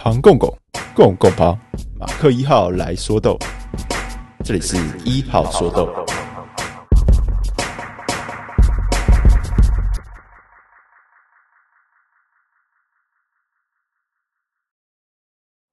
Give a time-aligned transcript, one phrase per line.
[0.00, 0.48] 庞公公，
[0.94, 1.58] 公公庞，
[1.98, 3.36] 马克一号来说豆，
[4.44, 5.92] 这里是一号说豆。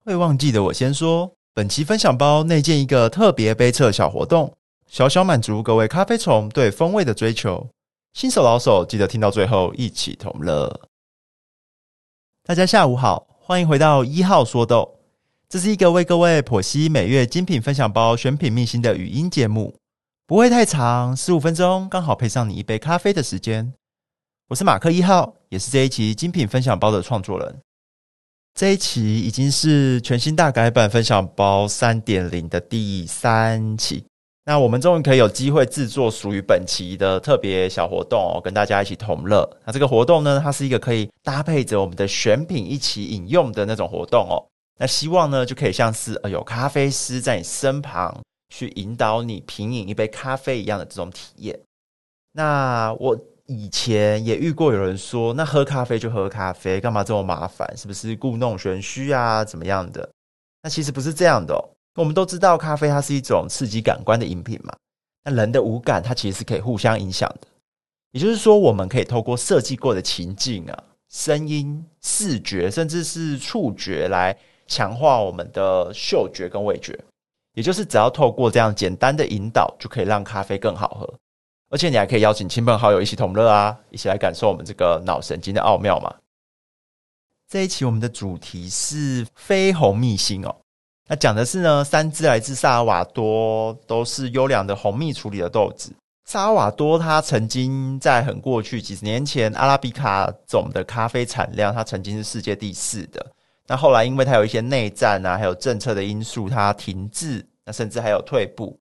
[0.04, 4.52] 会忘记的我先说，本期分享包内建一个特别杯测小活动，
[4.88, 7.64] 小小满足各位咖啡虫对风味的追求。
[8.14, 10.80] 新手老手记得听到最后一起同乐。
[12.42, 13.24] 大家下午好。
[13.48, 14.98] 欢迎回到一号说豆，
[15.48, 19.72] 这是一个为各位剖析每月精品分享包选品秘辛的语音节目，
[20.26, 23.72] 不会太长，十五分钟刚好配上你一杯咖啡的时间。
[24.48, 27.60] 我是马克一号，也是这一期精品分享包的创作人。
[28.52, 34.04] 这一期已经是全新大改版分享包三点零的第三期。
[34.48, 39.58] 那我们终于可以有机会制作属于本期的特别小活动哦，跟大家一起同乐。
[39.64, 44.38] 那这个活动呢，它是一个可以搭配着我们的选品一起饮用的那种活动哦。
[44.78, 48.22] 那希望呢，就可以像是呃有咖啡师在你身旁
[48.54, 51.58] 去引导你品饮一杯咖啡一样的这种体验。
[52.30, 57.68] 那我以前也遇过有人说，那喝咖啡就喝咖啡，干嘛这么麻烦？
[57.76, 59.44] 是不是故弄玄虚啊？
[59.44, 60.08] 怎么样的？
[60.62, 61.70] 那其实不是这样的。
[61.96, 64.72] 我们都知道，咖啡它是一种刺激感官的饮品嘛。
[65.24, 67.48] 那人的五感，它其实是可以互相影响的。
[68.12, 74.36] 也就是说，我们可以透过设计过的情境啊、声音、视觉，甚至是触觉，来
[74.66, 76.98] 强化我们的嗅觉跟味觉。
[77.54, 81.14] 也就是只要透过这样简单的引导，就可以让咖啡更好喝。
[81.70, 86.14] 而且你还可以邀请亲朋好友一起同乐啊，一起来感受我们这个脑神经的奥妙嘛。
[87.48, 90.54] 这一期我们的主题是绯红秘辛哦。
[91.08, 95.92] 那讲的是呢，三支来自萨尔瓦多，都是优良的红蜜处理的豆子。
[96.24, 103.24] 萨尔瓦多它曾经在很过去几十年前，阿拉比卡种的咖啡产量，它曾经是世界第四的。
[103.68, 108.76] 那后来因为它有一些内战啊，还有政策的因素，它停滞，那甚至还有退步。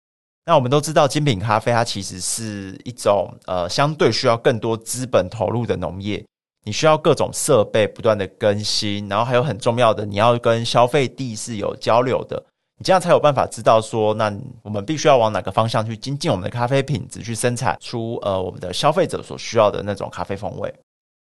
[0.48, 6.26] 那我们都知道，精品咖啡它其实是一种呃，相对需要更多资本投入的农业。
[6.66, 12.44] 你需要各种设备不断的更新，然后还有很重要的，你要跟消费地是有交流的，
[12.80, 20.74] 你这样才有办法知道说，那我们必须要往哪个方向去精进我们的咖啡品质，去生产出呃我们的消费者所需要的那种咖啡风味。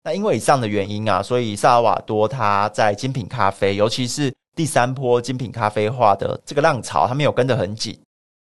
[0.04, 7.98] 那因为以上的原因啊，所以萨尔瓦多它在精品咖啡，尤其是第三波精品咖啡化的这个浪潮，它没有跟得很紧。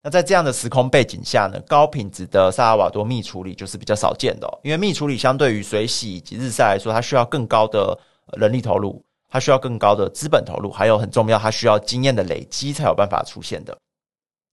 [0.09, 7.99] 在这样的时空背景下呢，高品质的萨尔瓦多蜜处理就是比较少见的，因为蜜处理相对于水洗以及日晒来说，它需要更高的
[8.37, 13.77] 人力投入，它需要更高的资本投入，还有很重要，它需要经验的累积才有办法出现的。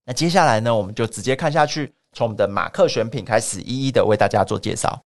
[0.04, 5.00] 那接下来呢，我们就直接看下去，从我们的马克选品开始，一一的为大家做介绍。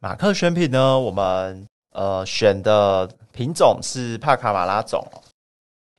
[0.00, 5.04] 马克选品呢，我们呃选的品种是帕卡马拉种。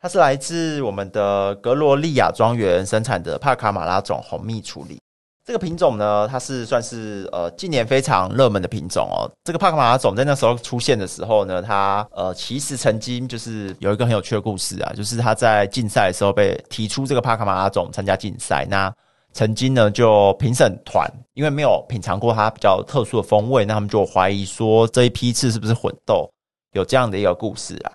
[0.02, 4.98] 它是来自我们的格罗利亚庄园生产的帕卡马拉种红蜜处理。
[5.46, 9.30] 这个品种呢，它是算是呃近年非常热门的品种哦。
[9.44, 18.94] 这个帕卡马拉种在那时候出现的时候呢，它呃其实曾经就是有一个很有趣的故事啊，就是他在竞赛的时候被提出这个帕卡马拉种参加竞赛，那
[19.34, 26.30] 曾经呢就评审团因为没有品尝过它比较特殊的风味，那他们就怀疑说这一批次是不是混豆，
[26.72, 27.92] 有这样的一个故事啊。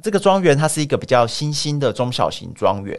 [0.00, 2.96] 这个庄园它是一个比较新兴的中小型庄园，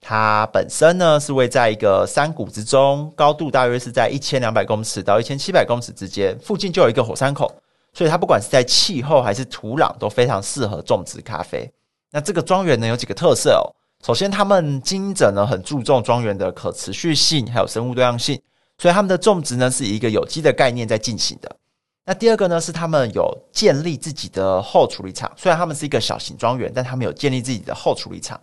[0.00, 7.50] 它本身呢是位在一个山谷之中，高度大约是在一千两百公尺到一千七百公尺之间，附近就有一个火山口，
[7.92, 11.68] 所以它不管是在气候还是土壤都非常适合种植咖啡。
[12.12, 13.64] 那这个庄园呢有几个特色哦，
[14.04, 18.40] 首先他们经营者呢很注重庄园的可持续性还有生物多样性，
[18.78, 21.56] 所以他们的种植呢是以一个有机的概念在进行的。
[22.08, 25.30] 那第二个呢，是他们有建立自己的后处理厂。
[25.36, 28.40] 虽然他们是一个小型庄园，但他们有建立自己的后处理厂。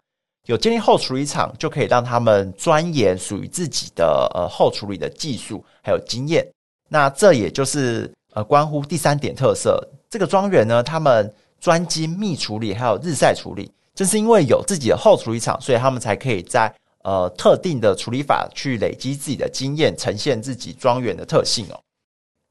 [0.47, 6.45] 有建立后处理厂，就可以让他们钻研属于自己的呃后处理的技术还有经验。
[6.89, 9.81] 那这也就是呃关乎第三点特色。
[10.09, 13.71] 这个庄园呢，他们专精蜜处理还有日晒处理。
[13.95, 16.69] 正是因为有自己的后处理厂，所以他们才可以在
[17.03, 21.79] 呃特定的处理法去累积自己的经验，呈现自己庄园的特性哦。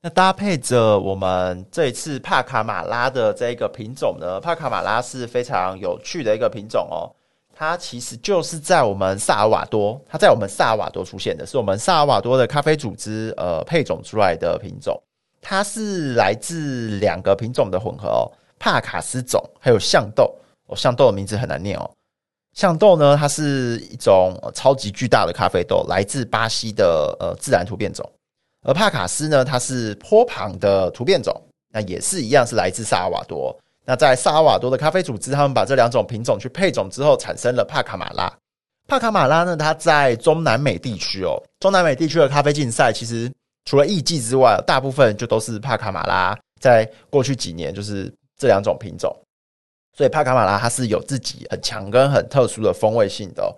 [0.05, 7.07] 那搭配着我们这一次帕卡马拉的这个品种呢，帕卡马拉是非常有趣的一个品种哦。
[7.55, 15.01] 它其实就是在我们萨尔瓦多，它在我们萨尔瓦多出现的，是我们萨尔瓦多的咖啡组织呃配种出来的品种。
[15.41, 18.27] 它是来自两个品种的混合哦，
[18.59, 20.35] 帕卡斯种还有象豆
[20.67, 21.89] 哦，象豆的名字很难念哦。
[22.55, 28.05] 象豆呢，它是一种超级巨大的咖啡豆，来自巴西的呃自然突变种。
[28.63, 31.35] 而帕卡斯呢，它是坡旁的突变种，
[31.73, 33.57] 那也是一样是来自萨尔瓦多。
[33.85, 38.33] 那在萨尔瓦多的咖啡组织，他们把这两种品种去配种之后，产生了帕卡马拉。
[38.87, 43.31] 帕卡马拉呢，它在中南美地区哦，中南美地区的咖啡竞赛，其实
[43.65, 46.39] 除了艺妓之外，大部分就都是帕卡马拉。
[46.61, 49.13] 在过去几年，就是这两种品种，
[49.97, 53.53] 所以帕卡马拉它是有自己很强跟很特殊的风味性的。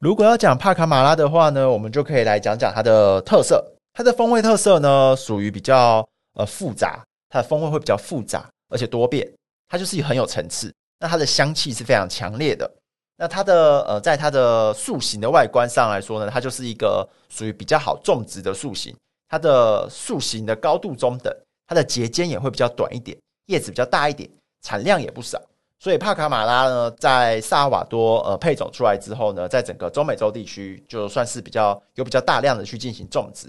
[0.00, 3.64] 如果要讲帕卡马拉的话呢，我们就可以来讲讲它的特色。
[3.96, 7.00] 它的风味特色呢，属于比较呃复杂，
[7.30, 9.32] 它的风味会比较复杂而且多变，
[9.68, 10.74] 它就是很有层次。
[10.98, 12.68] 那它的香气是非常强烈的。
[13.16, 18.92] 那它的呃，在它的树形的外观上来说呢，它就是一个属于比较好种植的树形。
[19.28, 21.32] 它的树形的高度中等，
[21.68, 23.16] 它的节间也会比较短一点，
[23.46, 24.28] 叶子比较大一点，
[24.62, 25.40] 产量也不少。
[25.78, 33.48] 所以帕卡马拉呢，在萨瓦多呃配种出来之后呢，在整个中美洲地区就算是比较有比较大量的去进行种植。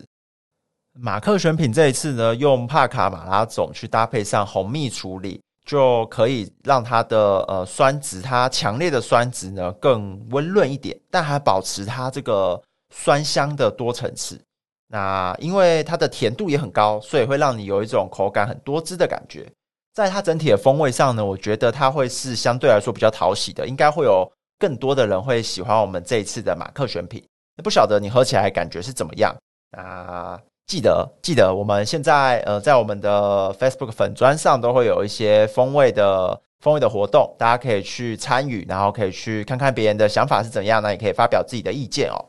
[0.98, 12.62] 马克选品这一次呢，用帕卡马拉种去搭配上红蜜处理，就可以让它的呃酸值，它强烈的酸值呢更温润一点，但还保持它这个
[12.94, 14.40] 酸香的多层次。
[14.88, 19.52] 那因为它的甜度也很高，所以会让你有一种口感很多汁的感觉。
[19.94, 24.26] 在它整体的风味上呢，我觉得它会是相对来说比较讨喜的，应该会有
[24.58, 27.22] 更多的人会喜欢我们这一次的马克选品。
[27.64, 29.36] 不晓得你喝起来感觉是怎么样？
[29.72, 42.26] 啊，记得记得，我们现在呃在我们的 Facebook 粉砖上都会有一些风味的风味的活动，大家可以去参与，然后可以去看看别人的想法是怎样，那也可以发表自己的意见哦。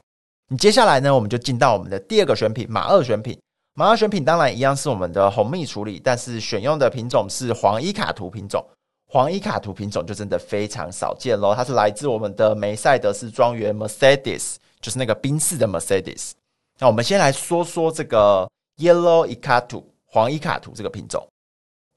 [0.48, 3.38] 你接下来呢，我们就进到我们的第二个选品，马二选品。
[3.74, 8.64] 马二选品当然一样是我们的红蜜处理，但是选用的品种是黄伊卡图品种。
[9.08, 16.32] 黄伊卡图品种就真的非常少见喽，它是来自我们的梅赛德斯庄园 Mercedes，就是那个宾士的 Mercedes。
[16.78, 21.26] 那我们先来说说这个 Yellow Ikatu 黄伊卡图这个品种。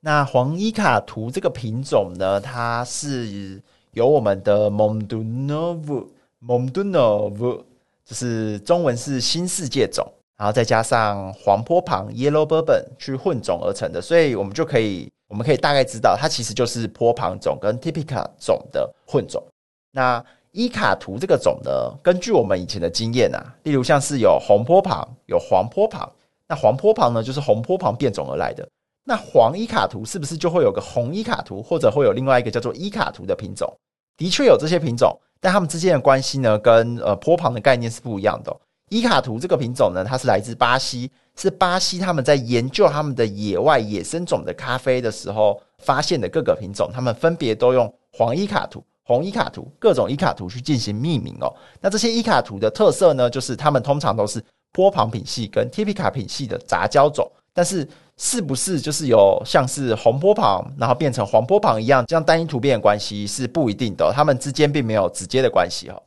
[0.01, 3.61] 那黄伊卡图这个品种呢，它是
[3.91, 6.07] 由我们的 Mondovu
[6.41, 7.63] Mondovu，
[8.05, 19.43] 就是中文是新世界种，然后再加上黄坡旁 Yellow Bourbon 去混种而成的，所以我们就可以，我们可以大概知道，它其实就是坡旁种跟 Typica 种的混种。
[19.91, 20.23] 那
[20.59, 21.71] 伊卡图这个种呢，
[22.03, 26.11] 根据我们以前的经验啊，例如像是有红坡旁、有黄坡旁，
[26.49, 28.67] 那黄坡旁呢就是红坡旁变种而来的。
[29.05, 33.73] 那黄伊卡图是不是就会有个红伊卡图，或者会有另外一个叫做伊卡图的品种？
[34.17, 35.17] 的确有这些品种。
[35.39, 38.53] 但它们之间的关系呢，跟呃坡旁的概念是不一样的。
[38.89, 51.51] 伊卡图这个品种呢，它是来自巴西，是巴西他们在研究他们的野外野生种的咖啡的时候发现的各个品种，他们分别都用黄伊卡图、红伊卡图各种伊卡图去进行命名哦。
[51.81, 57.87] 那这些伊卡图的特色呢，就是它们通常都是波旁品系跟 Typica 品系的杂交种，但是。
[58.21, 65.97] 是不是就是有像是红波旁，然后变成黄波旁一样，这样单一突变的关系是不一定的，它们之间并没有直接的关系哈。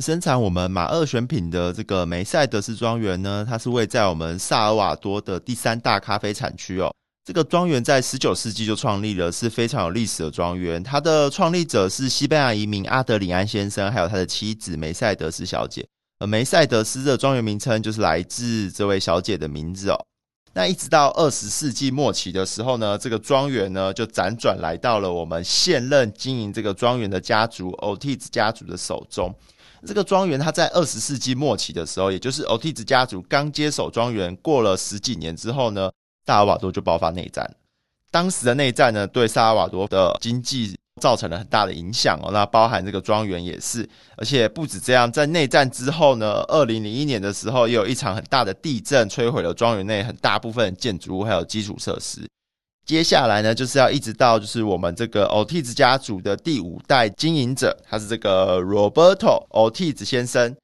[0.00, 6.90] 生产我们马二选品的这个梅赛德斯庄园呢，它是位在我们萨尔瓦多的第三大咖啡产区哦。
[7.24, 10.82] 这个庄园在十九世纪就创立了，是非常有历史的庄园。
[10.82, 15.86] 它的创立者是西班牙移民阿德里安先生，还有他的妻子梅赛德斯小姐。
[16.18, 19.96] 而梅赛德斯的庄园名称就是来自这位小姐的名字哦。
[20.52, 29.32] 那一直到二十世纪末期的时候呢，这个庄园呢就辗转来到了我们现任经营这个庄园的家族 o t i 家族的手中。
[29.86, 35.90] 这个庄园它在二十世纪末期的时候，也就是 o t i 家族刚接手庄园过了十几年之后呢，
[36.26, 37.54] 萨尔瓦多就爆发内战。
[38.10, 40.76] 当时的内战呢，对萨尔瓦多的经济。
[41.00, 52.28] 造成了很大的影响哦，那包含这个庄园也是，而且不止这样，在内战之后呢，二零零一年的时候，也有一场很大的地震，摧毁了庄园内很大部分建筑物还有基础设施。
[52.84, 60.54] 接下来呢，就是要一直到就是我们这个 Ortiz 家族的第五代经营者，他是这个 Roberto Ortiz 先生。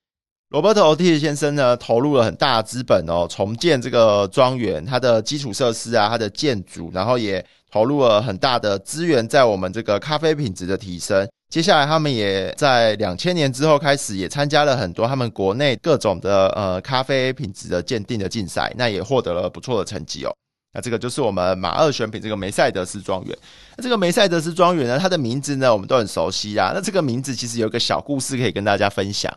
[0.51, 7.45] Roberto Ortiz 先生呢，投入了很大的资本哦，重建这个庄园，它的基础设施啊，它的建筑，然后也。
[7.69, 11.29] 投入了很大的资源在我们这个咖啡品质的提升。
[11.51, 20.35] 接下来，他们也在两千年之后开始，也参加了很多他们国内各种的呃咖啡品质的鉴定的竞赛，那也获得了不错的成绩哦。
[20.73, 23.37] 那这个就是我们马二选品这个梅赛德斯庄园。
[23.77, 26.73] 那这个梅赛德斯庄园呢，它的名字呢，我们都很熟悉啊。
[26.75, 29.31] 那这个名字其实有一个小故事可以跟大家分享。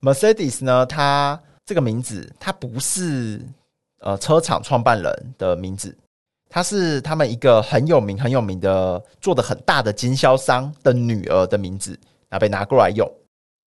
[0.00, 3.40] Mercedes 呢，它这个名字它不是
[4.00, 5.96] 呃车厂创办人的名字。
[6.50, 11.98] 它是他们一个很有名、很有名的、做的很大的经销商的女儿的名字，
[12.30, 13.06] 那被拿过来用。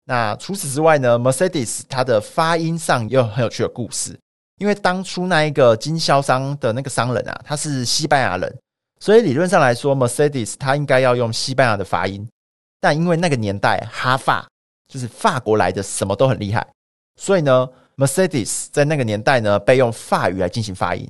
[0.05, 4.15] 那除此之外呢，Mercedes 它的发音上也有很有趣的故事。
[4.59, 8.55] 因为当初那一个经销商的那个商人啊，他是西班牙人，
[8.99, 12.27] 所以理论上来说，Mercedes 它应该要用西班牙的发音，
[12.81, 14.47] 但因为那个年代哈法
[14.89, 16.67] 就是法国来的，什么都很厉害，
[17.15, 21.07] 所以呢，Mercedes 在那个年代呢被用法语来进行发音。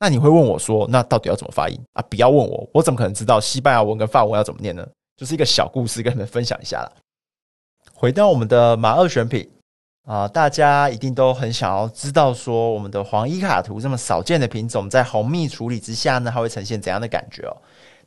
[0.00, 2.02] 那你会问我说，那到底要怎么发音啊？
[2.08, 4.86] 不要问我，我怎么可能知道西班牙文跟法文要怎么念呢？
[5.16, 6.92] 就是一个小故事，跟你们分享一下啦。
[7.92, 9.50] 回到我们的马二选品
[10.06, 17.56] 啊，大家一定都很想要知道说，我们的黄伊卡图这么少见的品种，在红蜜处理之下呢，它会呈现怎样的感觉哦？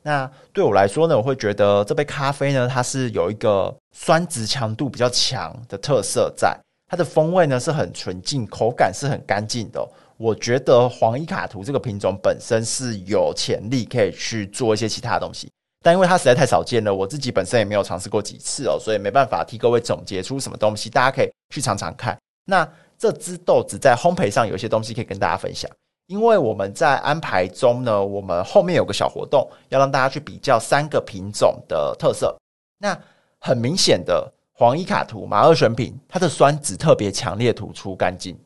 [0.03, 6.57] 那对我来说呢，我会觉得这杯咖啡呢，它是有一个酸质强度比较强的特色在，
[6.87, 9.87] 它的风味呢是很纯净，口感是很干净的。
[10.17, 15.51] 我觉得黄伊卡图这个品种本身是有潜力可以去做一些其他东西。
[15.83, 22.15] 但因为它实在太少见了，我自己本身也没有尝试过几次哦，所以没办法替各位总结出什么东西，大家可以去尝尝看。
[22.45, 22.67] 那
[22.99, 25.67] 这支豆子在烘焙上有一些东西可以跟大家分享，
[26.05, 32.37] 因为我们在安排中呢，我们后面有个小活动，要让大家去比较三个品种的特色。
[32.77, 32.95] 那
[33.41, 38.39] 很明显的黄伊卡图马二选品，它的酸值特别强烈、突出、干净，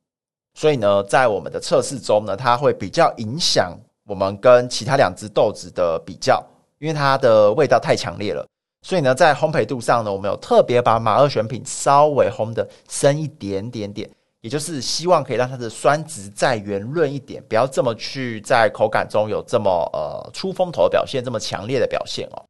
[0.56, 6.44] 所以呢，在我们的测试中呢，它会比较影响我们跟其他两只豆子的比较。
[6.78, 8.46] 因为它的味道太强烈了，
[8.82, 14.08] 所以呢，在烘焙度上呢，我们有特别把马二选品稍微烘得深一点点点，
[14.42, 22.46] 也就是希望可以让它的酸值再圆润一点，不要这么去在口感中有这么呃出风头的表现，这么强烈的表现哦。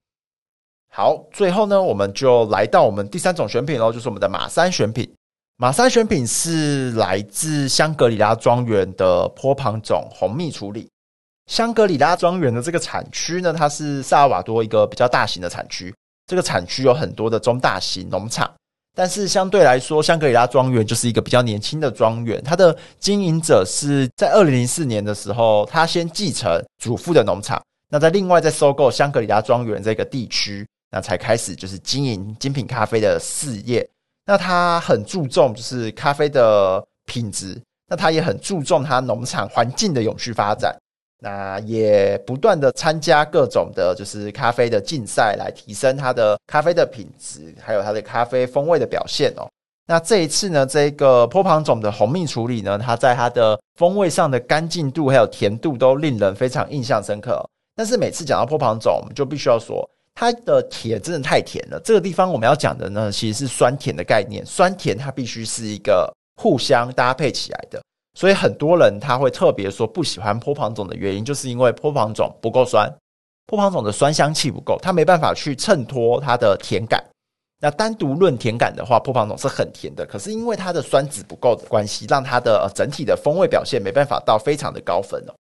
[0.97, 5.05] 好，最后呢，我们就来到我们第三种选品喽，就是我们的马三选品。
[5.57, 10.87] 马三选品是来自香格里拉庄园的坡旁种红蜜处理。
[11.47, 15.93] 香格里拉庄园的这个产区呢，它是萨尔瓦多一个比较大型的产区。
[16.27, 18.49] 这个产区有很多的中大型农场，
[18.95, 22.41] 但是相对来说，香格里拉庄园就是一个比较年轻的庄园。
[22.41, 33.87] 它的经营者是在二零零四年的时候，他先继承祖父的农场，那在另外再收购香格里拉庄园这个地区，那才开始就是经营精品咖啡的事业。
[34.25, 40.75] 那他很注重就是咖啡的品质，那他也很注重他农场环境的永续发展。
[41.21, 49.47] 那也不断的参加各种的，就是咖啡的竞赛，来提升它的咖啡的品质，还有它的咖啡风味的表现哦。
[49.87, 57.43] 那这一次呢，这个坡旁种的红蜜处理呢，它在它的风味上的干净度还有甜度都令人非常印象深刻。
[57.75, 61.79] 但是每次讲到坡旁种，我们就必须要说它的甜真的太甜了。
[61.83, 67.81] 这个地方我们要讲的呢，其实是酸甜的概念，酸甜它必须是一个互相搭配起来的。
[68.17, 72.89] 所以很多人他会特别说不喜欢坡旁种的原因，就是因为坡旁种不够酸，
[73.45, 77.03] 坡旁种的酸香气不够，它没办法去衬托它的甜感。
[77.59, 85.33] 那单独论甜感的话，坡旁种是很甜的，可是因为它的酸质不够的关系，让它的整体的风味表现没办法到非常的高分哦。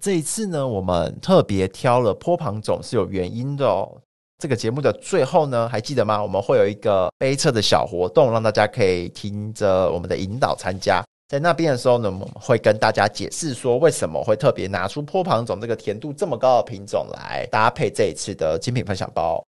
[0.00, 3.90] 这一次呢，我们特别挑了坡旁种是有原因的哦。
[4.38, 6.22] 这个节目的最后呢，还记得吗？
[6.22, 11.04] 我们会有一个杯测的小活动，让大家可以听着我们的引导参加。
[11.28, 19.44] 在那边的时候呢，我们会跟大家解释说，为什么会特别拿出坡旁种这个甜度这么高的品种来搭配这一次的精品分享包。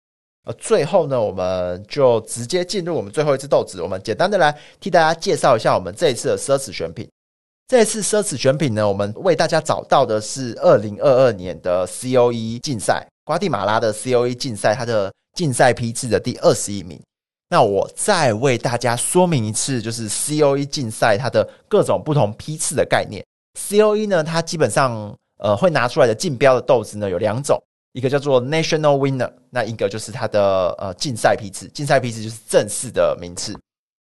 [0.46, 7.08] 呃，最后呢，我们就直接进入我们最后一次豆子，我们简单的来替大家介绍一下我们这一次的奢侈选品。
[7.69, 16.99] 这次奢侈选品呢，我们为大家找到的是二零二二年的 COE 竞赛，瓜地马拉的 COE 竞赛，它的竞赛批次的第二十一名。
[17.47, 23.23] 那我再为大家说明一次，就是 COE 竞赛它的各种不同批次的概念。
[23.69, 27.61] COE 呢，它基本上呃会拿出来的竞标的豆子呢有两种，
[27.93, 31.67] 一个叫做 National Winner，那一个就是它的呃竞赛批次。
[31.67, 33.55] 竞赛批次就是正式的名次。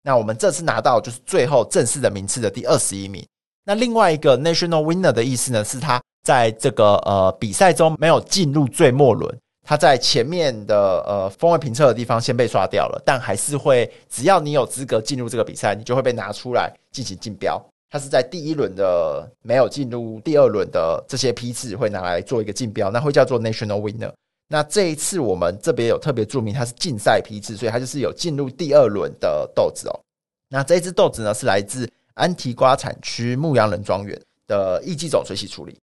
[0.05, 3.27] 那我们这次拿到就是最后正式的名次的第二十一名。
[3.67, 9.37] 那另外一个 National Winner 的意思呢，是它在这个呃比赛中没有进入最末轮。
[9.69, 17.61] 它在前面的呃风味评测的地方先被刷掉了，但还是会，只要你有资格进入这个比赛，你就会被拿出来进行竞标。
[17.91, 24.13] 它是在第一轮的没有进入第二轮的这些批次会拿来做一个竞标，那会叫做 National Winner。
[24.49, 30.01] 那这一次我们这边有特别注明它是竞赛批次，所以它就是有进入第二轮的豆子哦。
[30.49, 35.79] 那这一支豆子呢是来自安提瓜产区牧羊人庄园的异季种水洗处理。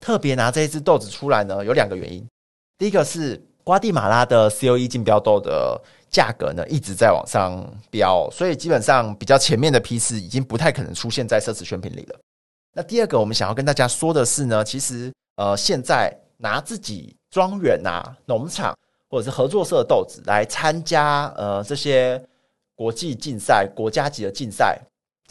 [0.00, 2.26] 特别拿这一支豆子出来呢，有两个原因。
[2.76, 12.20] 第一个是瓜地马拉的 COE 竞标豆的价格呢一直在往上飙，所以基本上比较前面的批次已经不太可能出现在奢侈选品里了。
[12.72, 18.76] 那第二个我们想要跟大家说的是呢，其实呃现在拿自己庄园啊、农场
[19.08, 22.22] 或者是合作社的豆子来参加呃这些
[22.74, 24.78] 国际竞赛、国家级的竞赛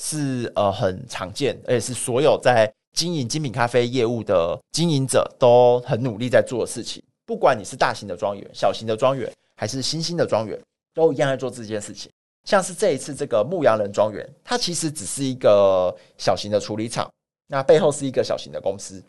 [0.04, 7.02] 是呃很常见，而且是所有在经营精品咖啡业务的经营者都很努力在做的事情。
[7.26, 10.60] 不管你是大型的庄园、小型的庄园，还是新兴的庄园，
[10.94, 12.12] 都一样在做这件事情。
[12.44, 17.10] 像是这一次这个牧羊人庄园，它其实只是一个小型的处理厂，
[17.48, 19.02] 那背后是一个小型的公司。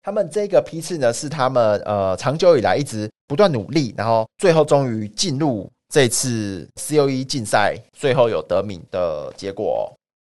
[0.00, 9.97] 他们这个批次呢，是他们呃长久以来一直不断努力，然后最后终于进入这次 COE 竞赛，最后有得名的结果哦。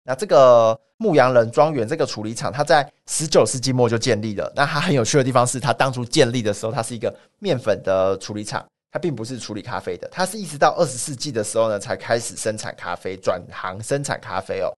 [0.09, 4.51] 那这个牧羊人庄园这个处理厂，它在十九世纪末就建立了。
[4.55, 10.09] 那它很有趣的地方是，它当初建立的时候，它是一个面粉的处理厂，它并不是处理咖啡的。
[10.11, 14.73] 它是一直到二十世纪的时候呢，才开始生产咖啡，转行生产咖啡哦。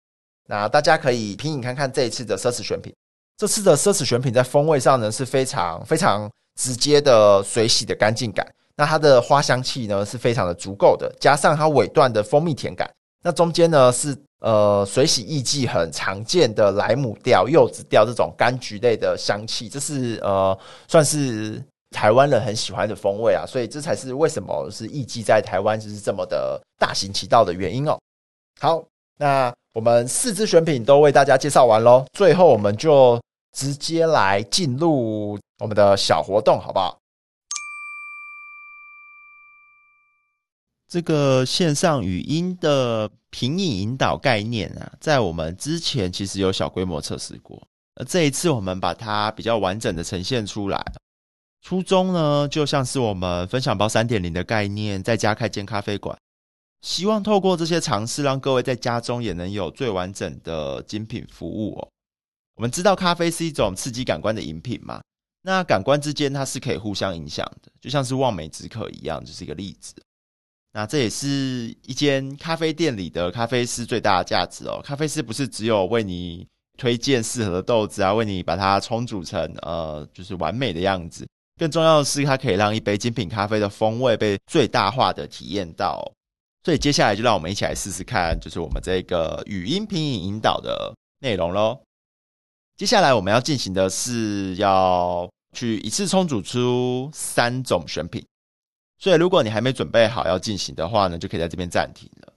[0.48, 2.92] 那大家可以品饮看看这一次的奢侈选品。
[3.38, 6.28] 这次的奢侈选品在风味上呢，是非常非常
[6.60, 8.44] 直接的水洗的干净感。
[8.76, 12.90] 那它的花香气呢，是非常的足够的，加上它尾段的蜂蜜甜感。
[13.22, 27.98] 那中间呢是呃水洗艺妓很常见的莱姆调、柚子调这种柑橘类的香气，这是呃算是台湾人很喜欢的风味啊，所以这才是为什么是艺妓在台湾就是这么的大行其道的原因哦。
[28.60, 28.84] 好，
[29.18, 33.20] 那我们四支选品都为大家介绍完喽，最后我们就
[33.58, 36.99] 直接来进入我们的小活动，好不好？
[40.90, 47.62] 这个线上语音的平饮引导概念啊，在我们之前其实有小规模测试过，
[47.94, 50.84] 而这一次我们把它比较完整的呈现出来。
[51.62, 56.18] 初衷呢，就像是我们分享包三点零的概念，在家开间咖啡馆，
[56.82, 61.88] 希望透过这些尝试，让各位在家中也能有最完整的精品服务哦。
[62.56, 65.02] 我们知道咖啡是一种刺激感官的饮品嘛，
[65.44, 69.94] 那感官之间它是可以互相影响的，就像是望梅止渴一样，就是一个例子。
[70.72, 74.80] 那这也是一间咖啡店里的咖啡师最大的价值哦。
[74.84, 76.48] 咖啡师不是只有为你
[76.78, 86.10] 推荐适合的豆子啊，为你把它冲煮成呃就是完美的样子，更重要的是它可以让一杯精品咖啡的风味被最大化的体验到。
[86.64, 91.80] 所以接下来就让我们一起来试试看，就是我们这个语音品饮引导的内容喽。
[92.78, 98.24] 接下来我们要进行的是要去一次冲煮出三种选品。
[99.00, 102.34] 所以，如果你还没准备好要进行的话呢，就可以在这边暂停了。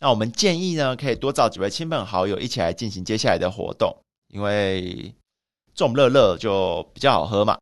[0.00, 3.94] 那我们建议呢，可以多找几位亲朋好友一起来进行接下来的活动，
[4.28, 5.14] 因为
[5.74, 7.58] 众乐乐就比较好喝嘛。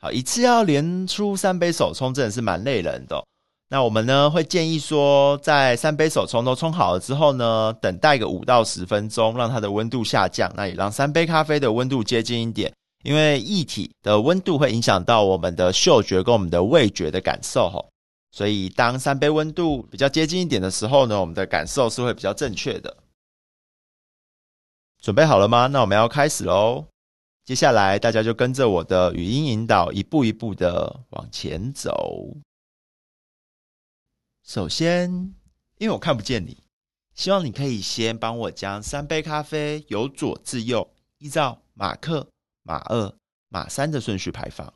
[0.00, 3.24] 好，一次要连出三杯手冲，真的是蛮累人的。
[3.68, 12.72] 那我们呢，会建议说，在三杯手冲都冲好了之后呢，等待个五到十分钟，让它的温度下降，那也让三杯咖啡的温度接近一点。
[13.02, 17.84] 因为液体的温度会影响到我们的嗅觉跟我们的味觉的感受哈，
[18.30, 22.96] 所以当三杯温度比较接近一点的时候呢，我们的感受是会比较正确的。
[25.00, 25.66] 准备好了吗？
[25.66, 26.84] 那我们要开始喽。
[27.46, 32.36] 接下来大家就跟着我的语音引导，一步一步的往前走。
[34.44, 35.10] 首先，
[35.78, 36.62] 因为我看不见你，
[37.14, 40.86] 希望你可以先帮我将三杯咖啡由左至右，
[41.18, 42.28] 依照马克。
[42.70, 43.12] 马二、
[43.48, 44.72] 马三的顺序排放。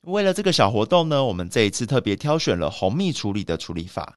[0.00, 4.16] 为了这个小活动呢，我们这一次特别挑选了红蜜处理的处理法。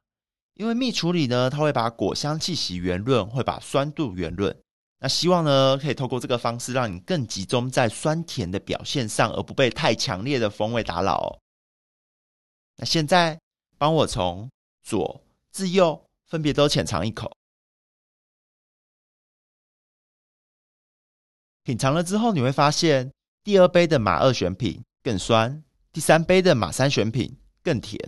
[0.54, 4.54] 因为蜜处理呢，它会把果香气息圆润，会把酸度圆润。
[4.98, 11.38] 那希望呢，可以透过这个方式，让你更集中在酸甜的表现上，而不被太强烈的风味打扰哦。
[12.78, 13.38] 那现在，
[13.78, 14.50] 帮我从
[14.82, 17.30] 左至右分别都浅尝一口。
[21.62, 23.10] 品尝了之后，你会发现
[23.44, 27.98] 第二杯的马二选品更酸，第三杯的马三选品更甜。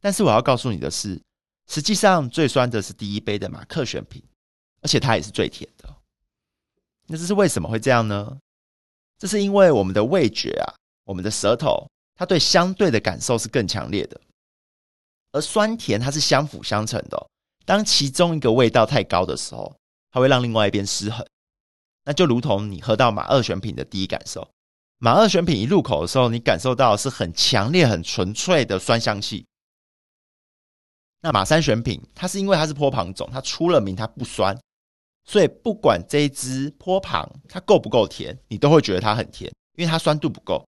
[0.00, 1.20] 但是我要告诉你的是，
[1.68, 4.22] 实际上最酸的是第一杯的马克选品，
[4.82, 5.96] 而且它也是最甜的。
[7.06, 8.38] 那这是为什么会这样呢？
[9.18, 10.74] 这是因为我们的味觉啊，
[11.04, 14.20] 我们的舌头，它对相对的感受是更强烈的，
[15.32, 17.26] 而酸甜它是相辅相成的。
[17.64, 19.74] 当其中一个味道太高的时候，
[20.10, 21.26] 它会让另外一边失衡。
[22.06, 24.48] 那就如同你喝到马二选品的第一感受，
[24.98, 29.44] 马二选品一入口的时候，你感受到是很强烈、很纯粹的酸香气。
[31.20, 34.56] 那马三选品，它是因为它是坡旁种，它出了名它不酸，
[35.24, 40.64] 所以不管这一支坡旁它够不够甜，你都会觉得它很甜，因为它酸度不够。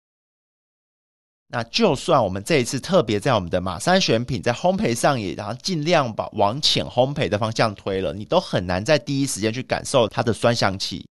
[1.50, 11.06] 那就算我们这一次特别在我们的马三选品在烘焙上也，然后尽量把往浅烘焙的方向推了，你都很难在第一时间去感受它的酸香气。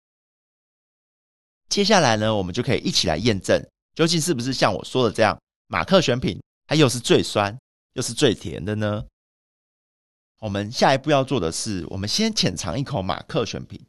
[1.69, 3.61] 接下来呢，我们就可以一起来验证，
[3.95, 7.57] 究竟是不是像我说的这样，马克选品它又是最酸
[7.95, 9.05] 又是最甜的呢？
[10.41, 13.81] 我们下一步要做的是，我们先浅尝一口马克选品。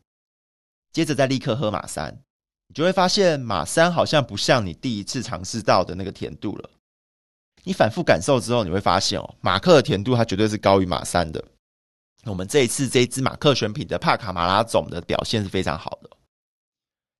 [0.93, 2.23] 接着再立刻喝马三，
[2.67, 6.69] 你就会发现马三好像不像你第一次尝试到的那个甜度了。
[7.63, 11.43] 你反复感受之后，你会发现哦，马克的甜度它绝对是高于马三的。
[12.23, 16.09] 我们这一次这一支马克选品的帕卡马拉种的表现是非常好的。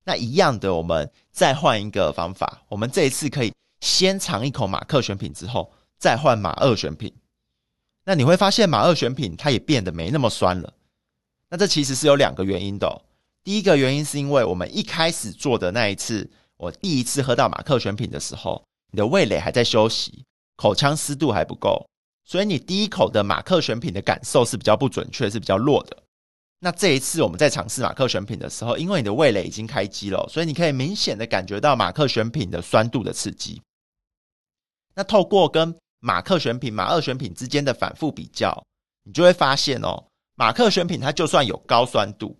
[0.08, 7.13] 那一样的，我们再换一个方法，我们这一次可以先尝一口马克选品之后，再换马二选品。
[8.06, 10.74] 那你会发现马二选品它也变得没那么酸了。
[11.50, 12.96] 那这其实是有两个原因的哦。
[13.43, 20.24] 第一个原因是因为我们一开始做的那一次，我第一次喝到马克选品的时候，你的味蕾还在休息，
[20.56, 21.86] 口腔湿度还不够。
[22.24, 25.98] 所以你第一口的马克选品的感受是比较不准确，是比较弱的。
[26.60, 33.62] 那这一次我们在尝试马克选品的时候，因为你的味蕾已经开机了，所以你可以明显的感觉到马克选品的酸度的刺激。
[34.96, 38.63] 那透过跟马克选品、马二选品之间的反复比较，
[39.04, 40.04] 你就会发现哦，
[40.36, 42.36] 马克选品它就算有高酸度，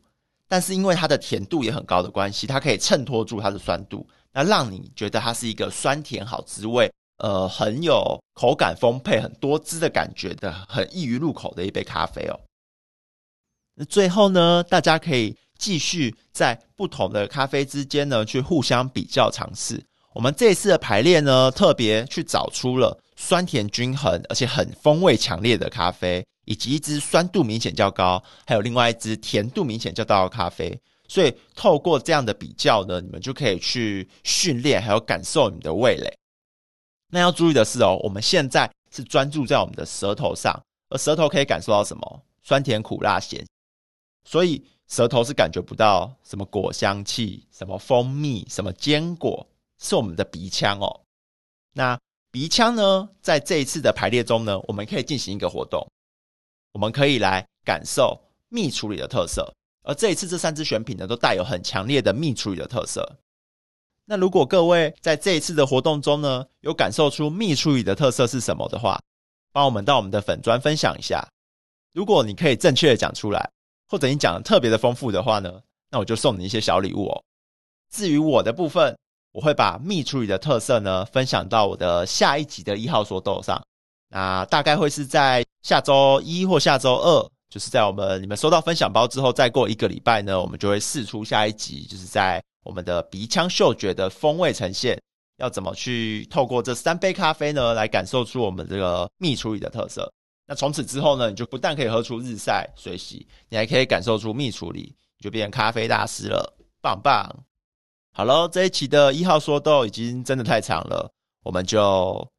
[0.48, 6.92] 但是因为它的甜度也很高的关系，它可以衬托住它的酸度，那让你觉得它是一个酸甜好滋味。
[7.18, 12.40] 呃，很有口感丰沛、很多汁的感觉的，很易于入口的一杯咖啡哦。
[13.80, 19.80] 那最后呢，大家可以继续在不同的咖啡之间呢去互相比较尝试。
[20.16, 30.76] 我们这一次的排列呢，特别去找出了酸甜均衡而且很风味强烈的咖啡，以及一支酸度明显较高，还有另外一支甜度明显较高的咖啡。
[31.08, 36.12] 所以透过这样的比较呢，你们就可以去训练还有感受你的味蕾。
[37.12, 40.60] 那要注意的是哦，我们现在是专注在我们的舌头上，
[40.90, 42.24] 而舌头可以感受到什么？
[42.44, 43.46] 酸甜苦辣咸，
[44.28, 49.48] 所以舌头是感觉不到什么果香气、什么蜂蜜、什么坚果，
[49.80, 51.00] 是我们的鼻腔哦。
[51.72, 51.98] 那
[52.30, 55.88] 鼻腔呢，在这一次的排列中呢，我们可以进行一个活动，
[56.74, 59.50] 我们可以来感受蜜处理的特色，
[59.84, 63.18] 而这一次这三支选品呢，都带有很强烈的蜜处理的特色。
[64.04, 69.02] 那如果各位在这一次的活动中呢，有感受出蜜处理的特色是什么的话，
[69.54, 71.26] 帮我们到我们的粉砖分享一下。
[71.94, 73.50] 如果你可以正确的讲出来，
[73.88, 77.24] 或者你讲的特别的丰富的话呢，那我就送你一些小礼物哦。
[77.92, 78.98] 至于我的部分，
[79.32, 83.62] 我会把蜜处理的特色呢分享到我的下一集的一号说豆上。
[84.10, 92.44] 那大概会是在下周一或下周二，就是在我们你们收到分享包之后，再过一个礼拜呢，我们就会试出下一集，就是在。
[92.64, 95.02] 我们的鼻腔嗅觉的风味呈现，
[95.38, 100.12] 要怎么去透过这三杯咖啡呢，来感受出我们这个蜜处理的特色？
[100.48, 107.44] 那从此之后呢，你就不但可以喝出日晒水洗，你还可以感受出蜜处理，你就变成咖啡大师了，棒棒！
[108.14, 111.12] 好喽，这一期的一号说豆已经真的太长了，
[111.44, 112.32] 我们就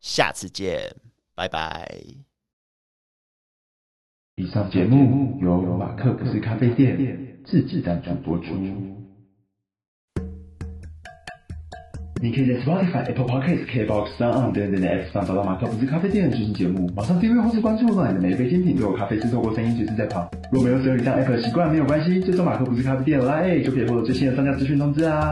[0.00, 0.96] 下次见，
[1.34, 2.02] 拜拜。
[4.36, 8.99] 以上节目由马克不是咖啡店自制赞助播出。
[12.22, 16.86] 你可以在 Spotify、Apple Podcasts、KBox、s o n d 等等的 App 上找到马克不是咖啡店的最新节目。
[16.94, 20.28] 马上订阅或是关注，让你的每一杯精品都有咖啡制作过声音随时在旁。
[20.52, 25.30] 如果没有使用以上 App 的习惯，没有关系，就搜马克不是咖啡店的 LINE 就可以获得最新的商家资讯通知啊。